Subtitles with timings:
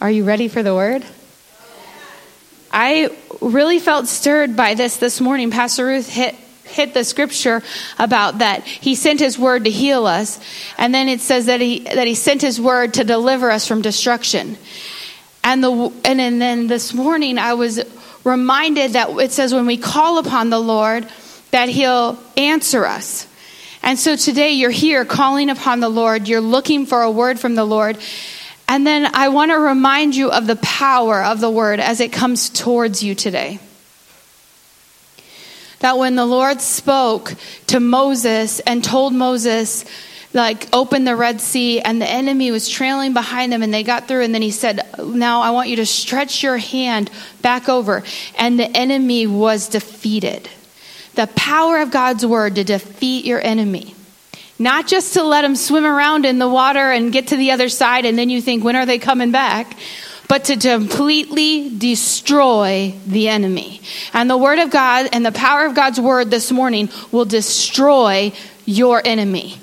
[0.00, 1.04] Are you ready for the word?
[2.70, 3.10] I
[3.40, 5.50] really felt stirred by this this morning.
[5.50, 7.62] Pastor Ruth hit hit the scripture
[7.98, 10.38] about that he sent his word to heal us
[10.76, 13.80] and then it says that he that he sent his word to deliver us from
[13.80, 14.58] destruction
[15.42, 15.70] and the
[16.04, 17.80] and, and then this morning i was
[18.22, 21.08] reminded that it says when we call upon the lord
[21.52, 23.26] that he'll answer us
[23.82, 27.54] and so today you're here calling upon the lord you're looking for a word from
[27.54, 27.96] the lord
[28.68, 32.12] and then I want to remind you of the power of the word as it
[32.12, 33.58] comes towards you today.
[35.80, 37.34] That when the Lord spoke
[37.68, 39.86] to Moses and told Moses,
[40.34, 44.06] like, open the Red Sea, and the enemy was trailing behind them, and they got
[44.06, 48.02] through, and then he said, Now I want you to stretch your hand back over.
[48.36, 50.50] And the enemy was defeated.
[51.14, 53.94] The power of God's word to defeat your enemy.
[54.58, 57.68] Not just to let them swim around in the water and get to the other
[57.68, 59.76] side, and then you think, when are they coming back?
[60.26, 63.80] But to completely destroy the enemy.
[64.12, 68.32] And the Word of God and the power of God's Word this morning will destroy
[68.66, 69.58] your enemy.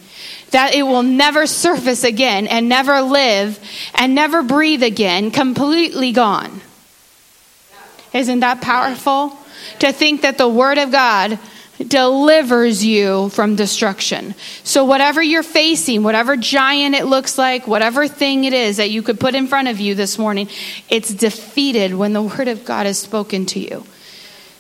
[0.52, 3.60] That it will never surface again and never live
[3.94, 6.62] and never breathe again, completely gone.
[8.14, 9.38] Isn't that powerful?
[9.80, 11.38] To think that the Word of God
[11.78, 14.36] delivers you from destruction.
[14.64, 19.02] So, whatever you're facing, whatever giant it looks like, whatever thing it is that you
[19.02, 20.50] could put in front of you this morning,
[20.90, 23.84] it's defeated when the Word of God is spoken to you.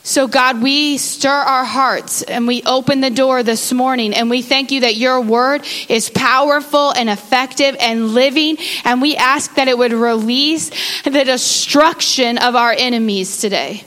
[0.03, 4.43] So, God, we stir our hearts and we open the door this morning and we
[4.43, 8.57] thank you that your word is powerful and effective and living.
[8.83, 10.69] And we ask that it would release
[11.05, 13.83] the destruction of our enemies today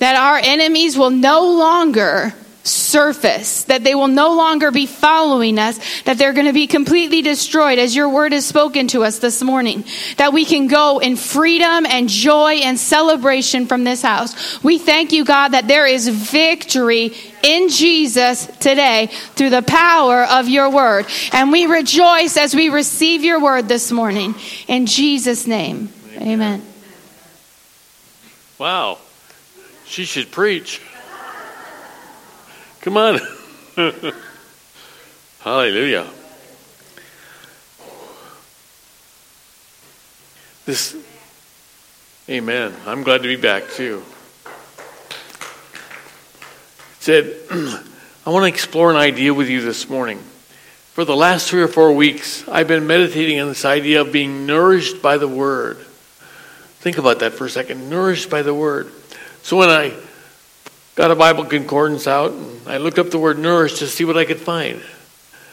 [0.00, 6.02] that our enemies will no longer surface, that they will no longer be following us,
[6.02, 9.42] that they're going to be completely destroyed as your word has spoken to us this
[9.42, 9.84] morning,
[10.18, 14.62] that we can go in freedom and joy and celebration from this house.
[14.62, 20.48] We thank you, God, that there is victory in Jesus today through the power of
[20.48, 21.06] your word.
[21.32, 24.34] And we rejoice as we receive your word this morning.
[24.68, 26.28] In Jesus' name, amen.
[26.28, 26.62] amen.
[28.58, 28.98] Wow.
[29.90, 30.80] She should preach.
[32.80, 33.18] Come on.
[35.40, 36.06] Hallelujah.
[40.64, 40.96] This,
[42.28, 42.72] amen.
[42.86, 44.04] I'm glad to be back too.
[47.00, 50.18] Said, I want to explore an idea with you this morning.
[50.92, 54.46] For the last three or four weeks, I've been meditating on this idea of being
[54.46, 55.78] nourished by the Word.
[56.78, 57.90] Think about that for a second.
[57.90, 58.92] Nourished by the Word.
[59.42, 59.94] So when I
[60.94, 64.16] got a Bible concordance out, and I looked up the word nourish to see what
[64.16, 64.82] I could find.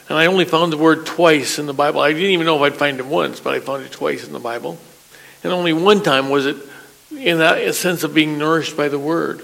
[0.10, 2.00] And I only found the word twice in the Bible.
[2.00, 4.34] I didn't even know if I'd find it once, but I found it twice in
[4.34, 4.78] the Bible.
[5.44, 6.58] And only one time was it
[7.12, 9.42] in that sense of being nourished by the word.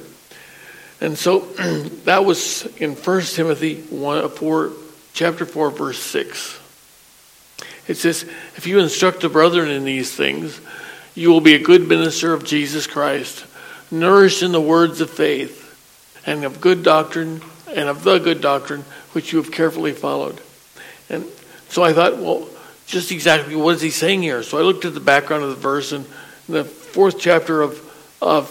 [1.02, 1.40] And so
[2.06, 4.72] that was in 1 Timothy 1, uh, 4,
[5.14, 6.60] chapter 4, verse 6.
[7.88, 8.24] It says,
[8.56, 10.60] If you instruct the brethren in these things,
[11.16, 13.46] you will be a good minister of Jesus Christ
[13.94, 15.62] nourished in the words of faith
[16.26, 18.82] and of good doctrine and of the good doctrine
[19.14, 20.42] which you have carefully followed.
[21.10, 21.26] And
[21.70, 22.48] so I thought, well,
[22.86, 24.44] just exactly what is he saying here?
[24.44, 26.06] So I looked at the background of the verse, and
[26.48, 27.80] in the fourth chapter of,
[28.22, 28.50] of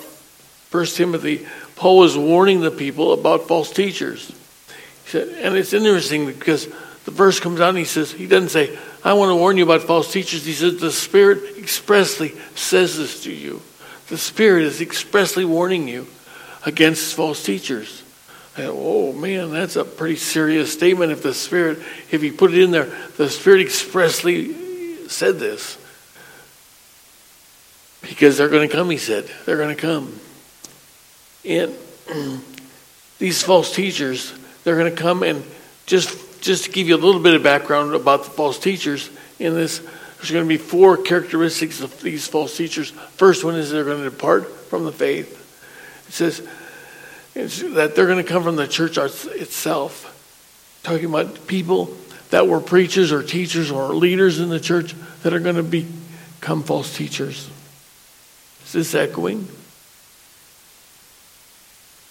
[0.71, 4.29] 1 Timothy, Paul is warning the people about false teachers.
[4.29, 6.67] He said, and it's interesting because
[7.05, 9.65] the verse comes out and he says, he doesn't say, I want to warn you
[9.65, 10.45] about false teachers.
[10.45, 13.61] He says, the Spirit expressly says this to you.
[14.13, 16.07] The Spirit is expressly warning you
[16.67, 18.03] against false teachers.
[18.59, 21.13] I, oh man, that's a pretty serious statement.
[21.13, 21.79] If the Spirit,
[22.11, 25.79] if you put it in there, the Spirit expressly said this.
[28.03, 29.31] Because they're going to come, he said.
[29.47, 30.21] They're going to come.
[31.47, 31.75] And
[33.19, 35.43] these false teachers, they're going to come and
[35.87, 39.09] just just to give you a little bit of background about the false teachers
[39.39, 39.81] in this
[40.23, 42.91] there's going to be four characteristics of these false teachers.
[43.17, 45.37] First one is they're going to depart from the faith.
[46.07, 46.47] It says
[47.75, 50.09] that they're going to come from the church itself.
[50.85, 51.97] Talking about people
[52.31, 56.63] that were preachers or teachers or leaders in the church that are going to become
[56.63, 57.51] false teachers.
[58.67, 59.49] Is this echoing?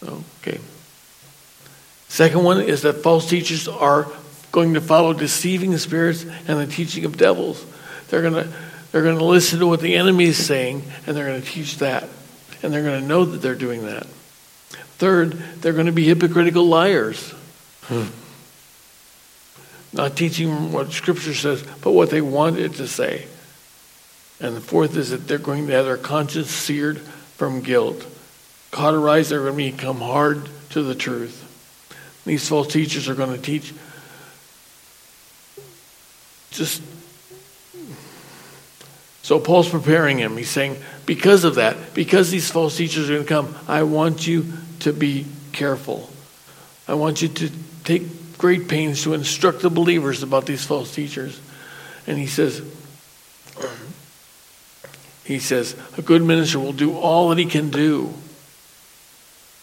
[0.03, 0.59] Okay.
[2.09, 4.11] Second one is that false teachers are
[4.51, 7.65] going to follow deceiving spirits and the teaching of devils.
[8.11, 8.53] They're going to
[8.91, 11.77] they're going to listen to what the enemy is saying and they're going to teach
[11.77, 12.07] that.
[12.61, 14.05] And they're going to know that they're doing that.
[14.97, 15.31] Third,
[15.61, 17.31] they're going to be hypocritical liars.
[17.83, 18.07] Hmm.
[19.93, 23.27] Not teaching what Scripture says, but what they want it to say.
[24.41, 28.05] And the fourth is that they're going to have their conscience seared from guilt.
[28.71, 31.47] Cauterized, they're going to become hard to the truth.
[32.25, 33.73] These false teachers are going to teach
[36.51, 36.81] just
[39.31, 40.35] so Paul's preparing him.
[40.35, 40.75] He's saying,
[41.05, 44.45] because of that, because these false teachers are going to come, I want you
[44.79, 46.09] to be careful.
[46.85, 47.49] I want you to
[47.85, 51.39] take great pains to instruct the believers about these false teachers.
[52.07, 52.61] And he says,
[55.23, 58.13] he says, a good minister will do all that he can do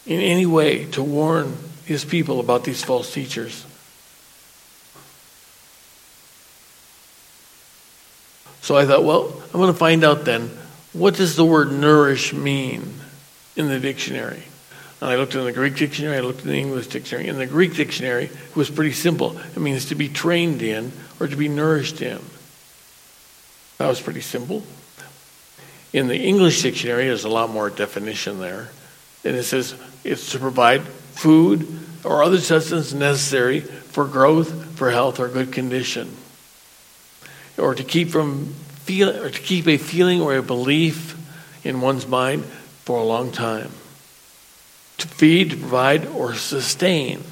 [0.07, 1.55] in any way to warn
[1.85, 3.67] his people about these false teachers.
[8.61, 10.51] So I thought, well, I'm going to find out then
[10.93, 12.95] what does the word nourish mean
[13.57, 14.43] in the dictionary.
[15.01, 17.29] And I looked in the Greek dictionary, I looked in the English dictionary.
[17.29, 19.39] In the Greek dictionary, it was pretty simple.
[19.39, 22.21] It means to be trained in or to be nourished in.
[23.79, 24.65] That was pretty simple.
[25.93, 28.71] In the English dictionary, there's a lot more definition there.
[29.25, 29.75] And it says
[30.05, 31.67] it's to provide food
[32.05, 36.15] or other substance necessary for growth, for health, or good condition.
[37.59, 38.47] Or to keep from
[38.89, 41.15] feel or to keep a feeling or a belief
[41.65, 42.45] in one's mind
[42.85, 43.71] for a long time.
[44.99, 47.23] To feed, to provide, or sustain.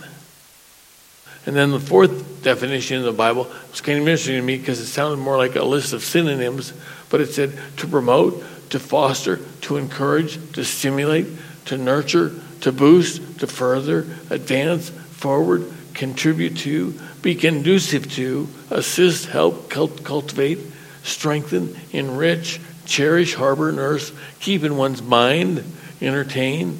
[1.46, 4.80] And then the fourth definition in the Bible was kind of interesting to me because
[4.80, 6.72] it sounded more like a list of synonyms,
[7.08, 11.26] but it said to promote, to foster, to encourage, to stimulate,
[11.66, 16.92] to nurture, to boost, to further, advance, forward, contribute to,
[17.22, 20.58] be conducive to, assist, help, cultivate,
[21.02, 25.64] strengthen, enrich, cherish, harbor, nurse, keep in one's mind,
[26.00, 26.78] entertain,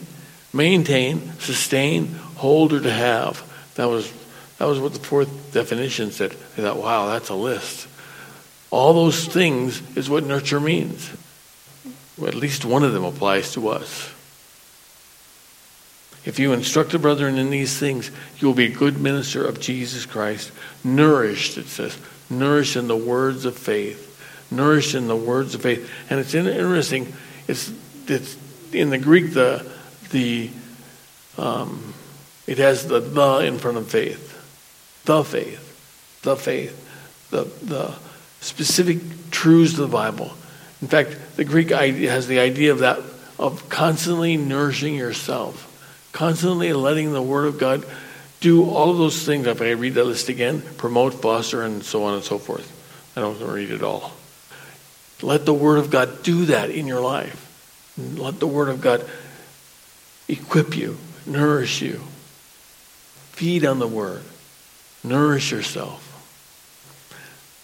[0.53, 2.07] maintain, sustain,
[2.37, 3.43] hold, or to have.
[3.75, 4.13] That was,
[4.59, 6.33] that was what the fourth definition said.
[6.33, 7.89] I thought, wow, that's a list.
[8.71, 11.11] All those things is what nurture means.
[12.17, 14.13] Well, at least one of them applies to us.
[16.27, 19.61] If you instruct the brethren in these things, you will be a good minister of
[19.61, 20.51] Jesus Christ,
[20.83, 21.97] nourished, it says,
[22.29, 24.03] nourished in the words of faith.
[24.51, 25.89] Nourished in the words of faith.
[26.11, 27.13] And it's interesting,
[27.47, 27.73] it's,
[28.09, 28.37] it's
[28.73, 29.71] in the Greek, the,
[30.11, 30.51] the,
[31.39, 31.95] um,
[32.49, 34.33] it has the the in front of faith.
[35.05, 36.23] The faith.
[36.23, 37.31] The faith.
[37.31, 37.95] The, the
[38.41, 40.33] specific truths of the Bible.
[40.83, 42.99] In fact, the Greek has the idea of that,
[43.39, 45.66] of constantly nourishing yourself
[46.17, 47.85] constantly letting the Word of God
[48.41, 49.47] do all of those things.
[49.47, 52.73] If I read that list again, promote, foster, and so on and so forth.
[53.15, 54.13] I don't read it all.
[55.21, 57.43] Let the Word of God do that in your life.
[57.99, 59.05] Let the Word of God
[60.27, 60.97] equip you,
[61.27, 62.01] nourish you.
[63.33, 64.23] Feed on the Word,
[65.05, 66.03] nourish yourself.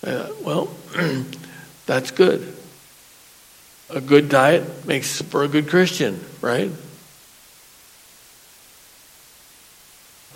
[0.07, 0.69] Uh, well,
[1.87, 2.55] that's good.
[3.89, 6.71] A good diet makes for a good Christian, right?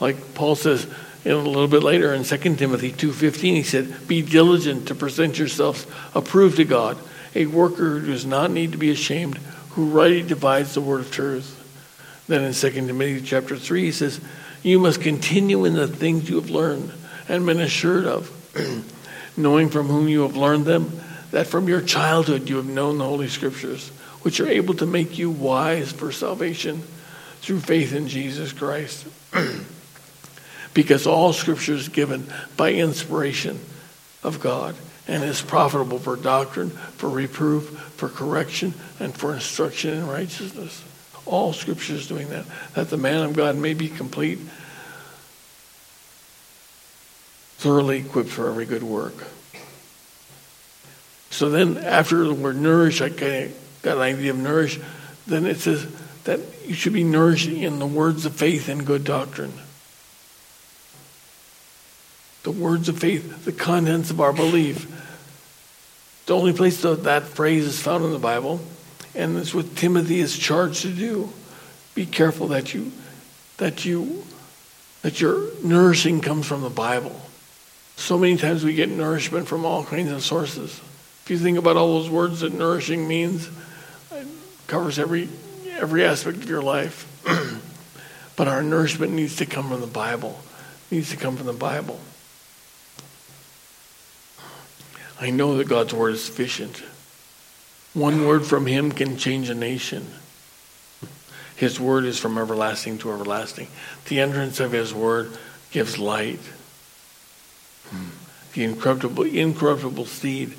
[0.01, 0.87] Like Paul says
[1.25, 5.87] a little bit later in 2 Timothy 2.15, he said, Be diligent to present yourselves
[6.15, 6.99] approved to God,
[7.35, 9.39] a worker who does not need to be ashamed,
[9.71, 11.53] who rightly divides the word of truth.
[12.29, 14.21] Then in 2 Timothy chapter 3, he says,
[14.63, 16.93] You must continue in the things you have learned
[17.29, 18.31] and been assured of,
[19.37, 21.01] knowing from whom you have learned them,
[21.31, 23.89] that from your childhood you have known the Holy Scriptures,
[24.23, 26.83] which are able to make you wise for salvation
[27.41, 29.07] through faith in Jesus Christ.
[30.77, 32.27] because all scripture is given
[32.59, 33.59] by inspiration
[34.23, 34.77] of God
[35.09, 40.85] and is profitable for doctrine, for reproof, for correction, and for instruction in righteousness.
[41.25, 44.39] All scripture is doing that, that the man of God may be complete,
[47.57, 49.15] thoroughly equipped for every good work.
[51.31, 54.79] So then, after the word nourish, I kind of got an idea of nourish.
[55.27, 55.87] Then it says
[56.25, 59.55] that you should be nourished in the words of faith and good doctrine
[62.47, 64.87] the words of faith, the contents of our belief.
[66.27, 68.61] The only place that, that phrase is found in the Bible,
[69.17, 71.29] and it's what Timothy is charged to do.
[71.97, 72.93] Be careful that you
[73.57, 74.23] that you
[75.03, 77.21] that your nourishing comes from the Bible.
[77.97, 80.81] So many times we get nourishment from all kinds of sources.
[81.25, 83.51] If you think about all those words that nourishing means,
[84.13, 84.29] it
[84.69, 85.29] covers every
[85.79, 87.11] every aspect of your life.
[88.37, 90.41] but our nourishment needs to come from the Bible.
[90.93, 91.99] It needs to come from the Bible.
[95.21, 96.83] I know that God's word is sufficient.
[97.95, 100.07] One word from him can change a nation.
[101.57, 103.69] His word is from everlasting to everlasting.
[104.09, 105.37] The entrance of his word
[105.71, 106.41] gives light.
[108.53, 110.55] The incorruptible, incorruptible seed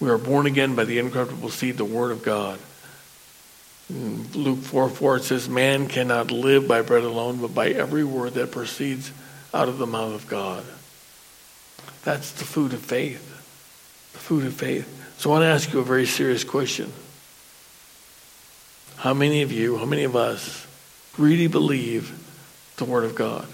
[0.00, 2.58] We are born again by the incorruptible seed, the Word of God.
[3.90, 8.34] Luke 4 4, it says, Man cannot live by bread alone, but by every word
[8.34, 9.10] that proceeds
[9.52, 10.64] out of the mouth of God.
[12.04, 13.27] That's the food of faith.
[14.28, 15.16] Food of faith.
[15.16, 16.92] So I want to ask you a very serious question.
[18.96, 20.66] How many of you, how many of us
[21.16, 22.12] really believe
[22.76, 23.48] the Word of God?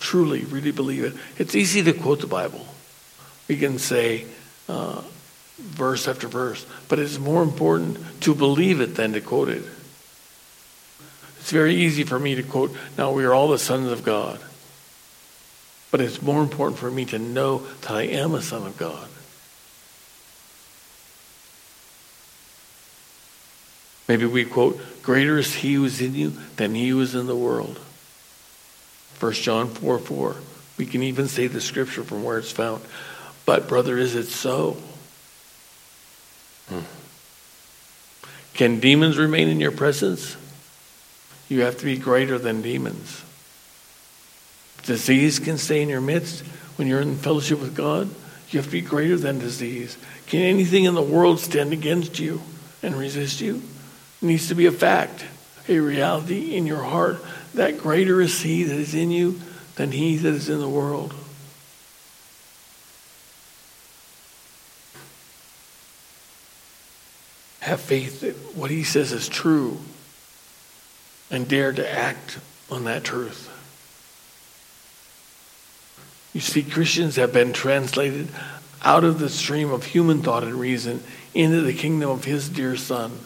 [0.00, 1.14] Truly, really believe it.
[1.38, 2.66] It's easy to quote the Bible.
[3.46, 4.26] We can say
[4.68, 5.02] uh,
[5.56, 9.62] verse after verse, but it's more important to believe it than to quote it.
[11.38, 14.40] It's very easy for me to quote, now we are all the sons of God.
[15.90, 19.08] But it's more important for me to know that I am a son of God.
[24.06, 27.26] Maybe we quote, Greater is he who is in you than he who is in
[27.26, 27.78] the world.
[29.20, 30.36] 1 John 4 4.
[30.78, 32.82] We can even say the scripture from where it's found.
[33.44, 34.76] But, brother, is it so?
[36.68, 36.80] Hmm.
[38.54, 40.36] Can demons remain in your presence?
[41.48, 43.22] You have to be greater than demons.
[44.90, 46.40] Disease can stay in your midst
[46.74, 48.10] when you're in fellowship with God.
[48.50, 49.96] You have to be greater than disease.
[50.26, 52.42] Can anything in the world stand against you
[52.82, 53.62] and resist you?
[54.20, 55.24] It needs to be a fact,
[55.68, 59.40] a reality in your heart that greater is He that is in you
[59.76, 61.14] than He that is in the world.
[67.60, 69.78] Have faith that what He says is true
[71.30, 72.40] and dare to act
[72.72, 73.58] on that truth.
[76.32, 78.28] You see, Christians have been translated
[78.82, 81.02] out of the stream of human thought and reason
[81.34, 83.18] into the kingdom of His dear Son.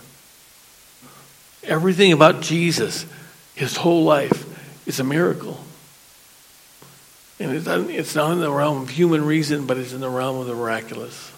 [1.63, 3.07] Everything about Jesus,
[3.55, 5.65] his whole life, is a miracle.
[7.41, 10.47] And it's not in the realm of human reason, but it's in the realm of
[10.47, 11.33] the miraculous.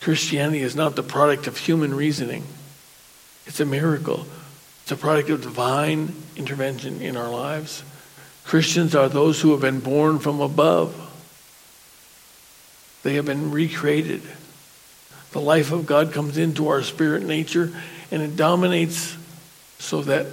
[0.00, 2.44] Christianity is not the product of human reasoning,
[3.46, 4.26] it's a miracle.
[4.82, 7.82] It's a product of divine intervention in our lives.
[8.46, 10.94] Christians are those who have been born from above.
[13.02, 14.22] They have been recreated.
[15.32, 17.72] The life of God comes into our spirit nature
[18.12, 19.16] and it dominates
[19.80, 20.26] so that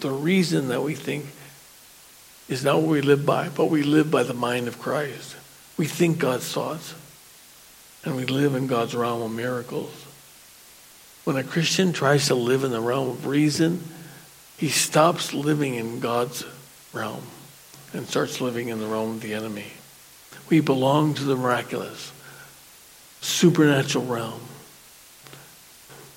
[0.00, 1.26] the reason that we think
[2.48, 5.36] is not what we live by, but we live by the mind of Christ.
[5.76, 6.94] We think God's thoughts,
[8.04, 10.04] and we live in God's realm of miracles.
[11.24, 13.84] When a Christian tries to live in the realm of reason,
[14.58, 16.44] he stops living in God's
[16.92, 17.22] realm
[17.92, 19.72] and starts living in the realm of the enemy.
[20.48, 22.12] We belong to the miraculous,
[23.20, 24.40] supernatural realm.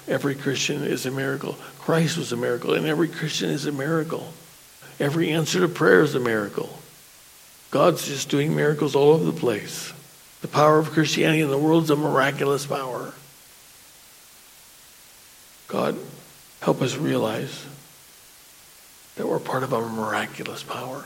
[0.07, 1.53] Every Christian is a miracle.
[1.79, 4.33] Christ was a miracle, and every Christian is a miracle.
[4.99, 6.79] Every answer to prayer is a miracle.
[7.71, 9.91] God's just doing miracles all over the place.
[10.41, 13.13] The power of Christianity in the world is a miraculous power.
[15.67, 15.97] God,
[16.61, 17.65] help us realize
[19.15, 21.05] that we're part of a miraculous power.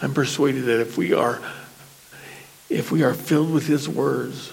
[0.00, 1.40] I'm persuaded that if we are
[2.70, 4.52] if we are filled with his words,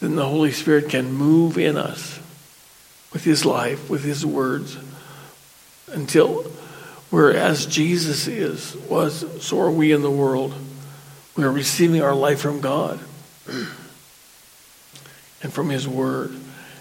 [0.00, 2.18] then the Holy Spirit can move in us
[3.12, 4.76] with his life, with his words,
[5.88, 6.42] until
[7.10, 10.54] we're whereas Jesus is, was, so are we in the world.
[11.36, 13.00] We are receiving our life from God
[15.42, 16.34] and from his word,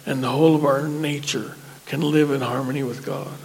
[0.06, 3.38] and the whole of our nature can live in harmony with God.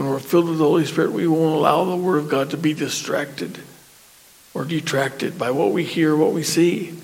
[0.00, 2.56] When we're filled with the Holy Spirit, we won't allow the Word of God to
[2.56, 3.58] be distracted
[4.54, 6.98] or detracted by what we hear, what we see.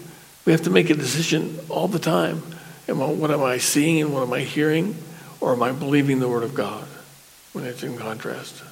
[0.47, 2.43] We have to make a decision all the time.
[2.89, 4.97] Am I, what am I seeing and what am I hearing?
[5.43, 6.89] Or am I believing the Word of God
[7.53, 8.63] when it's in contrast?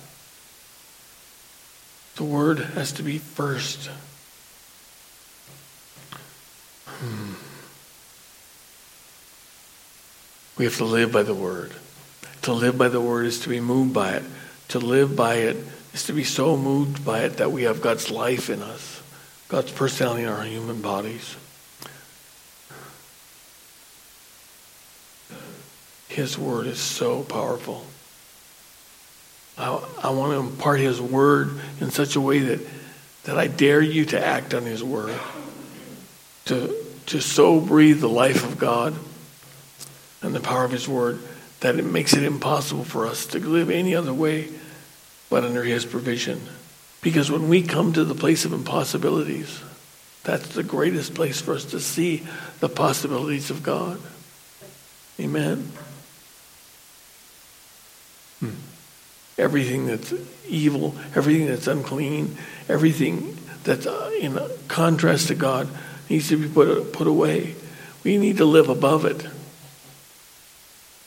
[2.16, 3.90] The Word has to be first.
[6.86, 7.34] Hmm.
[10.56, 11.74] We have to live by the Word.
[12.44, 14.22] To live by the Word is to be moved by it.
[14.68, 15.56] To live by it
[15.94, 19.02] is to be so moved by it that we have God's life in us,
[19.48, 21.36] God's personality in our human bodies.
[26.08, 27.86] His word is so powerful.
[29.56, 32.60] I, I want to impart His word in such a way that,
[33.24, 35.18] that I dare you to act on His word,
[36.44, 36.74] to,
[37.06, 38.94] to so breathe the life of God
[40.20, 41.20] and the power of His word
[41.64, 44.50] that it makes it impossible for us to live any other way
[45.30, 46.42] but under His provision.
[47.00, 49.62] Because when we come to the place of impossibilities,
[50.24, 52.22] that's the greatest place for us to see
[52.60, 53.98] the possibilities of God.
[55.18, 55.72] Amen.
[58.40, 58.50] Hmm.
[59.38, 60.12] everything that's
[60.46, 62.36] evil, everything that's unclean,
[62.68, 65.66] everything that's uh, in contrast to God
[66.10, 67.54] needs to be put, put away.
[68.02, 69.26] We need to live above it,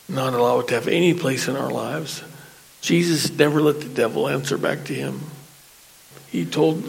[0.08, 2.22] not allow it to have any place in our lives.
[2.80, 5.20] Jesus never let the devil answer back to him.
[6.28, 6.84] He told,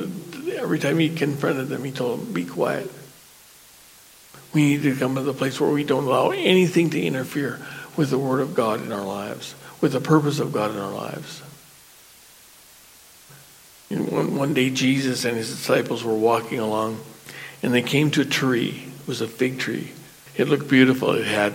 [0.54, 2.90] every time he confronted them, he told them, be quiet.
[4.54, 7.60] We need to come to the place where we don't allow anything to interfere
[7.96, 10.92] with the Word of God in our lives, with the purpose of God in our
[10.92, 11.42] lives.
[13.90, 17.00] And one, one day, Jesus and his disciples were walking along,
[17.62, 18.92] and they came to a tree.
[19.02, 19.92] It was a fig tree.
[20.36, 21.12] It looked beautiful.
[21.14, 21.54] It had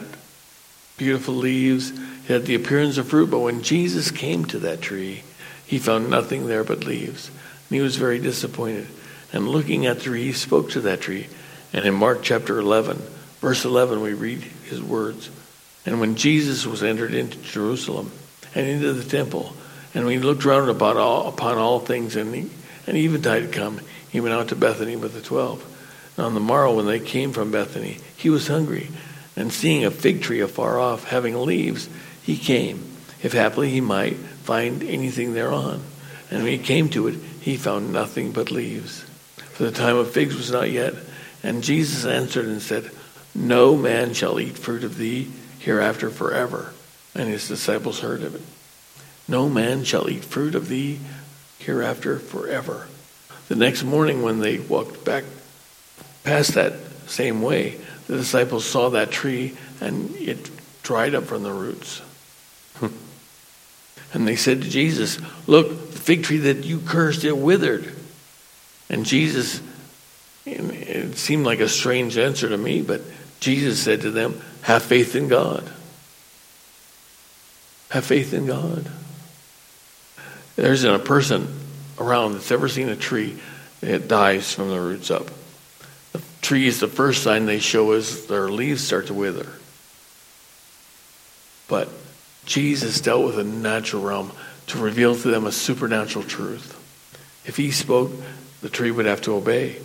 [0.96, 1.90] beautiful leaves.
[1.90, 3.30] It had the appearance of fruit.
[3.30, 5.22] But when Jesus came to that tree,
[5.66, 7.28] he found nothing there but leaves.
[7.28, 8.86] And he was very disappointed.
[9.32, 11.26] And looking at the tree, he spoke to that tree.
[11.72, 12.98] And in Mark chapter 11,
[13.40, 15.30] verse 11, we read his words.
[15.84, 18.10] And when Jesus was entered into Jerusalem
[18.54, 19.54] and into the temple,
[19.92, 22.50] and when he looked round about all, upon all things, and, he,
[22.86, 25.64] and eventide had come, he went out to Bethany with the twelve.
[26.16, 28.88] And on the morrow, when they came from Bethany, he was hungry.
[29.36, 31.88] And seeing a fig tree afar off, having leaves,
[32.22, 32.84] he came,
[33.22, 35.82] if haply he might find anything thereon.
[36.30, 39.00] And when he came to it, he found nothing but leaves.
[39.52, 40.94] For the time of figs was not yet.
[41.42, 42.90] And Jesus answered and said,
[43.34, 46.72] No man shall eat fruit of thee hereafter forever.
[47.14, 48.42] And his disciples heard of it.
[49.28, 51.00] No man shall eat fruit of thee
[51.58, 52.88] hereafter forever.
[53.48, 55.24] The next morning, when they walked back
[56.24, 56.74] past that
[57.06, 60.50] same way, the disciples saw that tree and it
[60.82, 62.02] dried up from the roots.
[62.76, 62.88] Hmm.
[64.12, 67.92] and they said to Jesus, Look, the fig tree that you cursed, it withered.
[68.90, 69.60] And Jesus,
[70.44, 73.00] it seemed like a strange answer to me, but
[73.40, 75.64] Jesus said to them, Have faith in God.
[77.90, 78.90] Have faith in God.
[80.56, 81.48] There isn't a person
[81.98, 83.38] around that's ever seen a tree
[83.80, 85.30] that dies from the roots up.
[86.44, 89.48] The tree is the first sign they show as their leaves start to wither.
[91.68, 91.88] But
[92.44, 94.30] Jesus dealt with a natural realm
[94.66, 96.74] to reveal to them a supernatural truth.
[97.46, 98.12] If he spoke,
[98.60, 99.80] the tree would have to obey.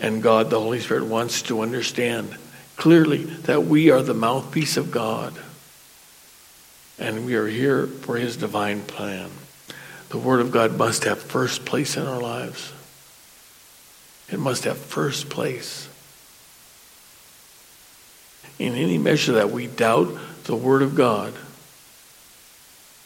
[0.00, 2.36] And God, the Holy Spirit, wants to understand
[2.74, 5.38] clearly that we are the mouthpiece of God.
[6.98, 9.30] And we are here for his divine plan.
[10.08, 12.72] The Word of God must have first place in our lives.
[14.28, 15.86] It must have first place.
[18.60, 20.12] In any measure that we doubt
[20.44, 21.32] the Word of God,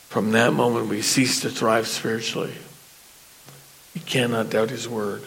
[0.09, 2.55] from that moment we cease to thrive spiritually.
[3.95, 5.23] We cannot doubt His Word.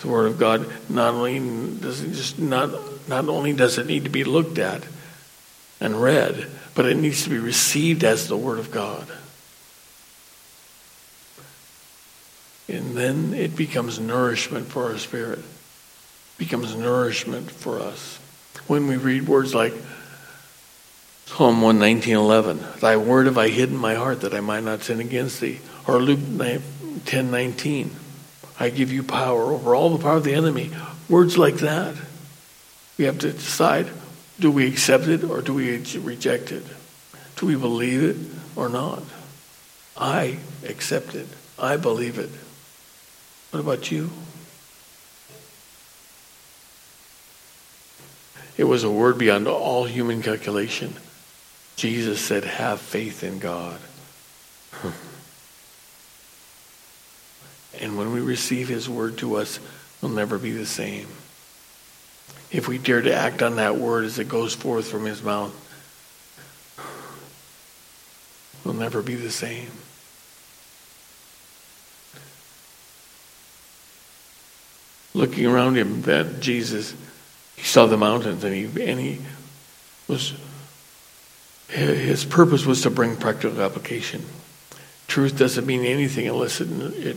[0.00, 1.38] The Word of God not only
[1.78, 2.70] does it just not
[3.08, 4.82] not only does it need to be looked at
[5.80, 9.06] and read, but it needs to be received as the Word of God.
[12.68, 15.38] And then it becomes nourishment for our spirit,
[16.36, 18.18] becomes nourishment for us.
[18.66, 19.74] When we read words like
[21.26, 25.40] Psalm 119.11, Thy word have I hidden my heart that I might not sin against
[25.40, 25.60] thee.
[25.86, 27.90] Or Luke 10.19,
[28.58, 30.70] I give you power over all the power of the enemy.
[31.08, 31.96] Words like that.
[32.96, 33.88] We have to decide,
[34.38, 36.64] do we accept it or do we reject it?
[37.36, 38.16] Do we believe it
[38.56, 39.02] or not?
[39.96, 41.26] I accept it.
[41.58, 42.30] I believe it.
[43.50, 44.10] What about you?
[48.56, 50.94] It was a word beyond all human calculation.
[51.76, 53.80] Jesus said, Have faith in God.
[57.80, 59.58] and when we receive his word to us,
[60.00, 61.08] we'll never be the same.
[62.50, 65.52] If we dare to act on that word as it goes forth from his mouth,
[68.64, 69.70] we'll never be the same.
[75.14, 76.94] looking around him that Jesus,
[77.64, 79.18] he saw the mountains and he, and he
[80.06, 80.34] was,
[81.68, 84.22] his purpose was to bring practical application.
[85.06, 87.16] Truth doesn't mean anything unless it, it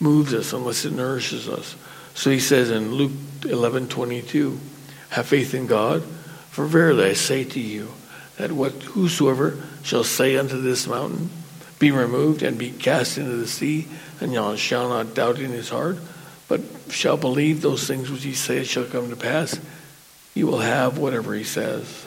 [0.00, 1.76] moves us, unless it nourishes us.
[2.14, 3.12] So he says in Luke
[3.44, 4.58] 11 22,
[5.10, 6.02] have faith in God,
[6.50, 7.92] for verily I say to you,
[8.36, 11.30] that what whosoever shall say unto this mountain,
[11.78, 13.86] be removed and be cast into the sea,
[14.20, 15.98] and you shall not doubt in his heart,
[16.48, 19.60] but shall believe those things which he saith shall come to pass,
[20.34, 22.06] he will have whatever he says.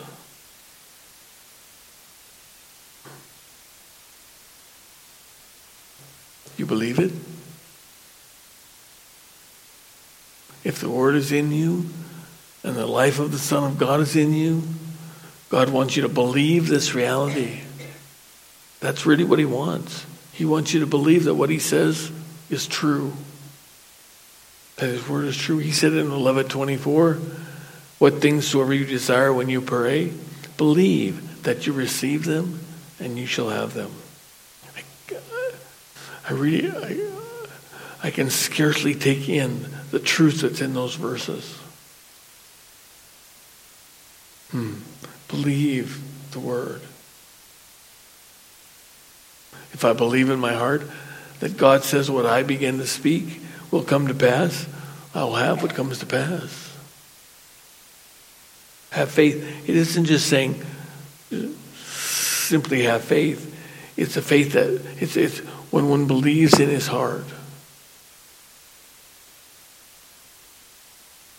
[6.58, 7.12] You believe it?
[10.64, 11.86] If the Word is in you
[12.64, 14.64] and the life of the Son of God is in you,
[15.50, 17.62] God wants you to believe this reality.
[18.82, 20.06] That's really what he wants.
[20.34, 22.12] He wants you to believe that what he says
[22.50, 23.14] is true.
[24.76, 25.60] That his word is true.
[25.60, 27.18] He said in 1124,
[28.00, 30.14] what things soever you desire when you pray,
[30.58, 32.60] believe that you receive them
[33.00, 33.92] and you shall have them.
[34.76, 34.84] I,
[36.30, 41.58] I really, I, I can scarcely take in the truth that's in those verses.
[44.52, 44.76] Hmm.
[45.28, 46.82] Believe the word.
[49.74, 50.84] If I believe in my heart
[51.40, 54.68] that God says what I begin to speak will come to pass,
[55.14, 56.77] I will have what comes to pass.
[58.92, 59.70] Have faith.
[59.70, 60.64] It isn't just saying
[62.48, 63.54] simply have faith.
[63.98, 65.40] It's a faith that it's, it's
[65.72, 67.26] when one believes in his heart.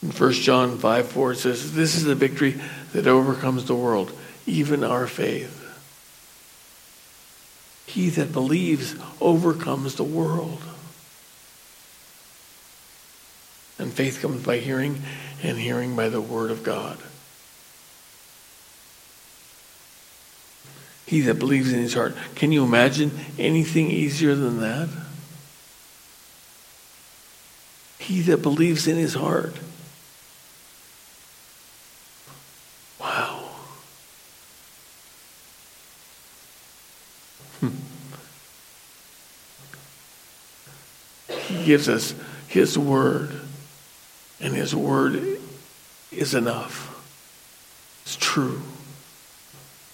[0.03, 2.61] In 1 John 5 4, it says, This is the victory
[2.93, 4.13] that overcomes the world,
[4.47, 5.55] even our faith.
[7.87, 10.63] He that believes overcomes the world.
[13.79, 15.03] And faith comes by hearing,
[15.43, 16.99] and hearing by the word of God.
[21.09, 22.15] He that believes in his heart.
[22.35, 24.91] Can you imagine anything easier than that?
[27.99, 29.55] He that believes in his heart.
[33.01, 33.49] Wow.
[37.61, 37.69] Hmm.
[41.47, 42.15] He gives us
[42.49, 43.31] His Word,
[44.43, 45.39] and His Word
[46.13, 46.95] is enough.
[48.03, 48.61] It's true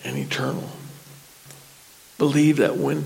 [0.03, 0.71] and eternal.
[2.19, 3.05] Believe that when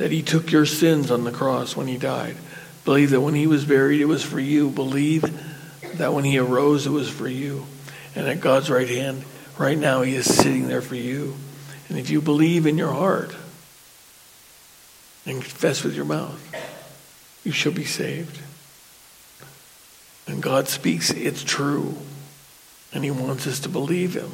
[0.00, 2.34] that He took your sins on the cross when He died.
[2.86, 4.70] Believe that when He was buried, it was for you.
[4.70, 5.22] Believe
[5.98, 7.66] that when He arose, it was for you.
[8.14, 9.24] And at God's right hand,
[9.58, 11.36] right now, He is sitting there for you.
[11.90, 13.34] And if you believe in your heart
[15.26, 16.42] and confess with your mouth,
[17.44, 18.40] you shall be saved.
[20.26, 21.94] And God speaks, it's true.
[22.94, 24.30] And He wants us to believe Him.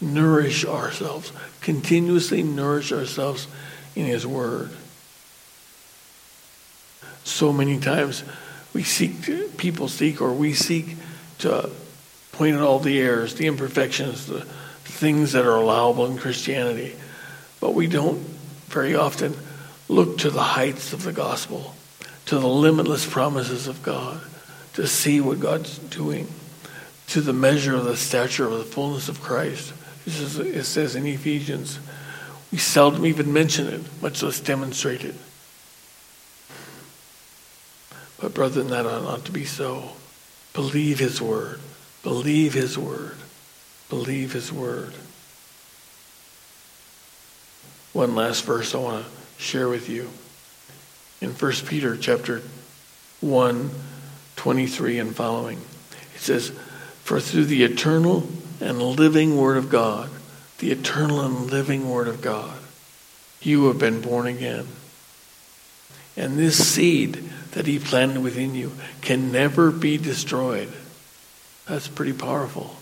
[0.00, 3.46] Nourish ourselves, continuously nourish ourselves
[3.96, 4.70] in His Word.
[7.24, 8.24] So many times
[8.72, 10.96] we seek, to, people seek, or we seek
[11.38, 11.70] to
[12.32, 14.42] point out all the errors, the imperfections, the
[14.84, 16.94] things that are allowable in Christianity.
[17.60, 18.20] But we don't
[18.68, 19.36] very often
[19.88, 21.74] look to the heights of the gospel
[22.28, 24.20] to the limitless promises of God,
[24.74, 26.28] to see what God's doing,
[27.06, 29.72] to the measure of the stature of the fullness of Christ.
[30.08, 31.78] It says in Ephesians.
[32.50, 35.14] We seldom even mention it, much less demonstrate it.
[38.20, 39.92] But, brethren, that ought not to be so.
[40.54, 41.60] Believe His word.
[42.02, 43.16] Believe His word.
[43.88, 44.94] Believe His word.
[47.92, 50.08] One last verse I want to share with you
[51.20, 52.42] in 1 Peter chapter
[53.20, 53.70] 1,
[54.36, 55.58] 23 and following.
[56.14, 56.50] It says,
[57.02, 58.28] For through the eternal
[58.60, 60.10] and living Word of God,
[60.58, 62.58] the eternal and living Word of God,
[63.40, 64.66] you have been born again.
[66.16, 70.72] And this seed that He planted within you can never be destroyed.
[71.66, 72.76] That's pretty powerful.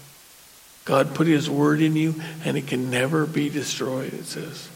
[0.85, 4.69] God put His Word in you, and it can never be destroyed, it says.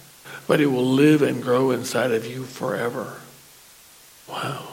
[0.46, 3.20] But it will live and grow inside of you forever.
[4.28, 4.66] Wow.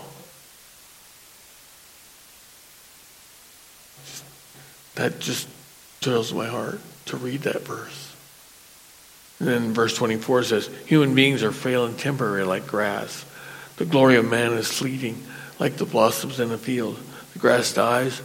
[4.96, 5.48] That just
[6.02, 8.16] fills my heart to read that verse.
[9.40, 13.26] And then verse 24 says, Human beings are frail and temporary like grass.
[13.78, 15.24] The glory of man is fleeting
[15.60, 17.00] like the blossoms in a field.
[17.34, 18.22] The grass dies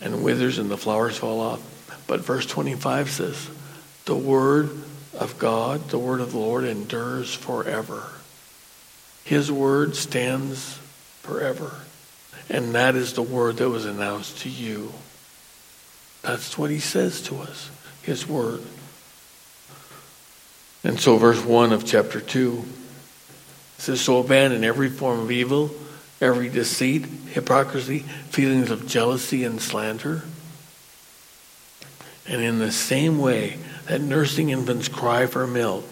[0.00, 2.04] and withers and the flowers fall off.
[2.06, 3.50] But verse 25 says,
[4.04, 4.70] The word
[5.18, 8.04] of God, the word of the Lord endures forever.
[9.24, 10.78] His word stands
[11.22, 11.72] forever.
[12.50, 14.92] And that is the word that was announced to you.
[16.24, 17.70] That's what he says to us,
[18.02, 18.62] his word.
[20.82, 22.64] And so, verse 1 of chapter 2
[23.76, 25.70] says, So abandon every form of evil,
[26.22, 30.22] every deceit, hypocrisy, feelings of jealousy and slander.
[32.26, 35.84] And in the same way that nursing infants cry for milk,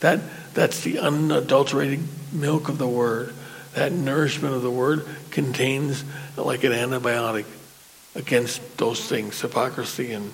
[0.00, 0.20] that,
[0.52, 2.00] that's the unadulterated
[2.32, 3.32] milk of the word,
[3.74, 6.04] that nourishment of the word contains
[6.36, 7.46] like an antibiotic
[8.14, 10.32] against those things, hypocrisy and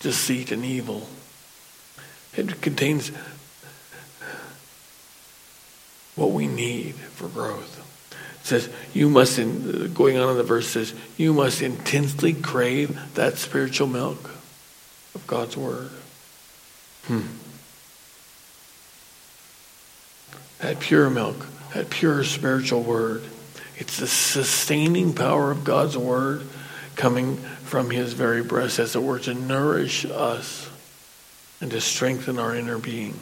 [0.00, 1.08] deceit and evil.
[2.34, 3.10] It contains
[6.14, 7.82] what we need for growth.
[8.40, 12.98] It says, you must, in, going on in the verse says, you must intensely crave
[13.14, 14.30] that spiritual milk
[15.14, 15.90] of God's Word.
[17.04, 17.22] Hmm.
[20.58, 23.22] that pure milk, that pure spiritual word.
[23.76, 26.46] It's the sustaining power of God's word
[26.96, 30.68] coming from his very breast, as it were, to nourish us
[31.60, 33.14] and to strengthen our inner being.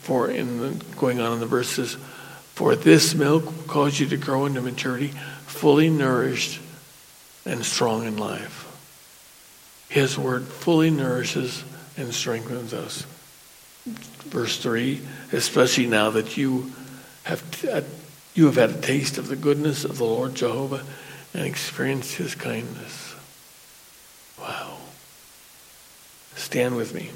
[0.00, 1.94] For in the, going on in the verses,
[2.54, 5.08] for this milk will cause you to grow into maturity,
[5.46, 6.60] fully nourished
[7.46, 8.66] and strong in life.
[9.88, 11.64] His word fully nourishes
[11.96, 13.06] and strengthens us.
[13.86, 15.00] Verse 3
[15.32, 16.72] especially now that you
[17.24, 17.42] have,
[18.34, 20.84] you have had a taste of the goodness of the Lord Jehovah
[21.34, 23.14] and experience his kindness.
[24.38, 24.78] Wow.
[26.34, 27.10] Stand with me.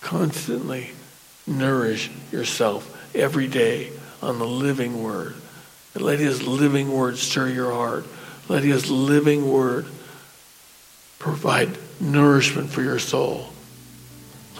[0.00, 0.90] Constantly
[1.46, 3.90] nourish yourself every day
[4.22, 5.34] on the living word.
[5.94, 8.06] And let his living word stir your heart.
[8.48, 9.86] Let his living word
[11.18, 13.48] provide nourishment for your soul.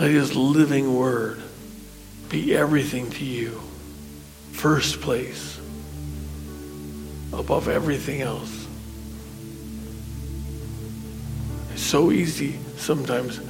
[0.00, 1.40] Let his living word
[2.28, 3.67] be everything to you.
[4.58, 5.56] First place
[7.32, 8.66] above everything else.
[11.72, 13.40] It's so easy sometimes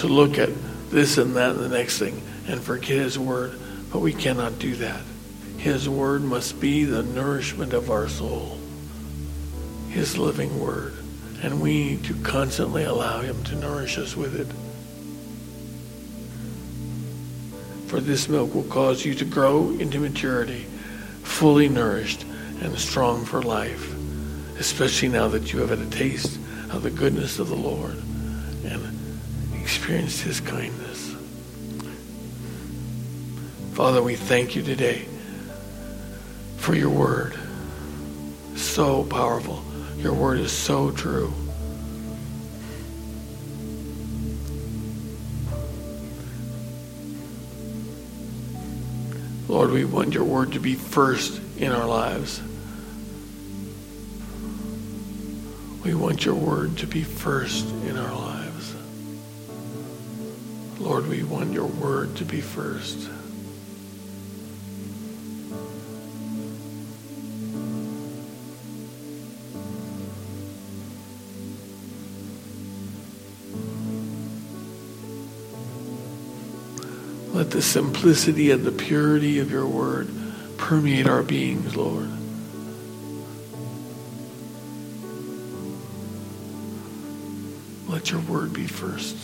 [0.00, 0.50] to look at
[0.90, 3.58] this and that and the next thing and forget his word,
[3.90, 5.00] but we cannot do that.
[5.56, 8.58] His word must be the nourishment of our soul.
[9.88, 10.92] His living word.
[11.42, 14.46] And we need to constantly allow him to nourish us with it.
[17.90, 20.64] For this milk will cause you to grow into maturity,
[21.24, 22.24] fully nourished
[22.62, 23.92] and strong for life,
[24.60, 26.38] especially now that you have had a taste
[26.70, 27.96] of the goodness of the Lord
[28.64, 28.96] and
[29.60, 31.16] experienced his kindness.
[33.72, 35.04] Father, we thank you today
[36.58, 37.36] for your word.
[38.54, 39.64] So powerful.
[39.96, 41.32] Your word is so true.
[49.50, 52.40] Lord, we want your word to be first in our lives.
[55.84, 58.76] We want your word to be first in our lives.
[60.78, 63.10] Lord, we want your word to be first.
[77.50, 80.08] Let the simplicity and the purity of your word
[80.56, 82.08] permeate our beings, Lord.
[87.88, 89.16] Let your word be first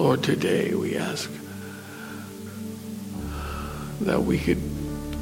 [0.00, 1.30] Lord, today we ask
[4.00, 4.62] that we could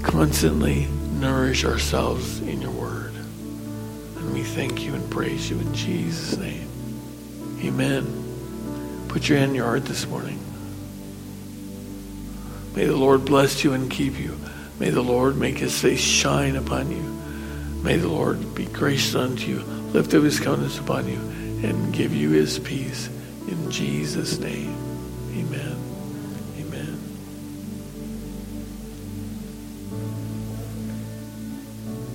[0.04, 3.12] constantly nourish ourselves in your word.
[3.12, 6.68] And we thank you and praise you in Jesus' name.
[7.60, 9.06] Amen.
[9.08, 10.38] Put your hand in your heart this morning.
[12.76, 14.38] May the Lord bless you and keep you.
[14.78, 17.02] May the Lord make his face shine upon you.
[17.82, 19.58] May the Lord be gracious unto you,
[19.92, 21.18] lift up his countenance upon you,
[21.68, 23.10] and give you his peace.
[23.48, 24.87] In Jesus' name.